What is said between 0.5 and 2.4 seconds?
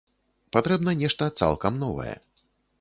Патрэбна нешта цалкам новае.